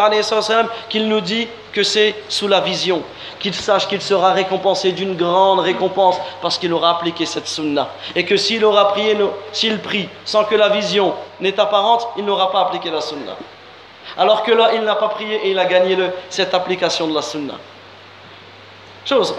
qu'il 0.90 1.08
nous 1.08 1.22
dit 1.22 1.48
que 1.78 1.84
c'est 1.84 2.16
sous 2.28 2.48
la 2.48 2.60
vision. 2.60 3.04
Qu'il 3.40 3.54
sache 3.54 3.88
qu'il 3.88 4.02
sera 4.02 4.32
récompensé 4.32 4.94
d'une 4.94 5.16
grande 5.16 5.60
récompense 5.60 6.18
parce 6.42 6.58
qu'il 6.58 6.74
aura 6.74 6.90
appliqué 6.90 7.28
cette 7.28 7.48
sunna. 7.48 7.90
Et 8.16 8.26
que 8.26 8.36
s'il 8.36 8.66
aura 8.66 8.88
prié, 8.88 9.16
s'il 9.52 9.78
prie 9.78 10.10
sans 10.26 10.44
que 10.46 10.56
la 10.56 10.70
vision 10.70 11.14
n'est 11.40 11.60
apparente, 11.60 12.08
il 12.18 12.26
n'aura 12.26 12.52
pas 12.52 12.62
appliqué 12.62 12.90
la 12.90 13.00
sunna. 13.00 13.36
Alors 14.18 14.42
que 14.42 14.52
là, 14.52 14.72
il 14.74 14.82
n'a 14.82 14.96
pas 14.96 15.10
prié 15.10 15.36
et 15.44 15.52
il 15.52 15.60
a 15.60 15.66
gagné 15.66 15.96
le, 15.96 16.10
cette 16.32 16.56
application 16.56 17.08
de 17.08 17.14
la 17.14 17.22
sunna. 17.22 17.54
Chose, 19.06 19.36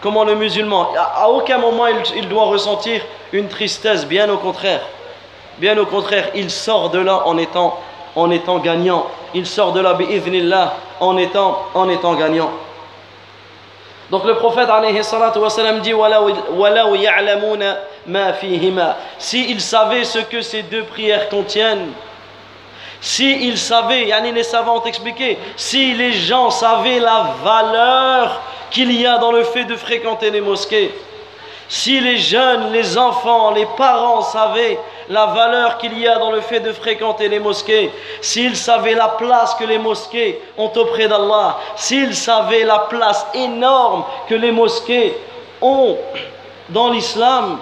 Comment 0.00 0.24
le 0.24 0.34
musulman, 0.34 0.94
à, 0.96 1.28
aucun 1.28 1.58
moment 1.58 1.88
il, 2.16 2.26
doit 2.28 2.44
ressentir 2.44 3.02
une 3.32 3.48
tristesse, 3.48 4.06
bien 4.06 4.30
au 4.30 4.38
contraire. 4.38 4.80
Bien 5.58 5.76
au 5.76 5.84
contraire, 5.84 6.30
il 6.34 6.50
sort 6.50 6.88
de 6.88 7.00
là 7.00 7.26
en 7.26 7.36
étant, 7.36 7.78
en 8.16 8.30
étant 8.30 8.58
gagnant. 8.58 9.06
Il 9.34 9.46
sort 9.46 9.72
de 9.72 9.80
là, 9.80 9.94
bi'idhnillah, 9.94 10.74
en 11.00 11.16
étant, 11.16 11.62
en 11.74 11.88
étant 11.88 12.14
gagnant. 12.14 12.50
Donc 14.10 14.24
le 14.24 14.36
prophète 14.36 14.70
alayhi 14.70 15.04
salatu 15.04 15.38
dit 15.82 15.94
S'ils 19.18 19.60
savaient 19.60 20.04
ce 20.04 20.18
que 20.20 20.40
ces 20.40 20.62
deux 20.62 20.84
prières 20.84 21.28
contiennent, 21.28 21.92
si 23.00 23.46
ils 23.46 23.58
savaient, 23.58 24.08
yani 24.08 24.32
les 24.32 24.42
savants 24.42 24.78
ont 24.78 24.84
expliqué, 24.84 25.38
si 25.56 25.94
les 25.94 26.12
gens 26.12 26.50
savaient 26.50 26.98
la 26.98 27.34
valeur 27.44 28.40
qu'il 28.70 28.90
y 28.92 29.06
a 29.06 29.18
dans 29.18 29.30
le 29.30 29.44
fait 29.44 29.64
de 29.64 29.76
fréquenter 29.76 30.30
les 30.30 30.40
mosquées, 30.40 30.92
si 31.68 32.00
les 32.00 32.16
jeunes, 32.16 32.72
les 32.72 32.96
enfants, 32.96 33.50
les 33.50 33.66
parents 33.76 34.22
savaient 34.22 34.78
la 35.10 35.26
valeur 35.26 35.78
qu'il 35.78 35.98
y 35.98 36.06
a 36.06 36.18
dans 36.18 36.30
le 36.30 36.40
fait 36.40 36.60
de 36.60 36.72
fréquenter 36.72 37.28
les 37.28 37.38
mosquées, 37.38 37.90
s'ils 38.20 38.56
savaient 38.56 38.94
la 38.94 39.08
place 39.08 39.54
que 39.54 39.64
les 39.64 39.78
mosquées 39.78 40.40
ont 40.56 40.70
auprès 40.76 41.08
d'Allah, 41.08 41.58
s'ils 41.76 42.14
savaient 42.14 42.64
la 42.64 42.80
place 42.80 43.26
énorme 43.34 44.04
que 44.28 44.34
les 44.34 44.52
mosquées 44.52 45.16
ont 45.60 45.96
dans 46.68 46.90
l'islam, 46.90 47.58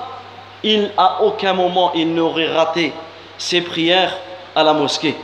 il, 0.63 0.91
à 0.97 1.23
aucun 1.23 1.53
moment, 1.53 1.93
ils 1.95 2.13
n'auraient 2.13 2.53
raté 2.53 2.93
ces 3.39 3.61
prières 3.61 4.17
à 4.55 4.63
la 4.63 4.73
mosquée. 4.73 5.15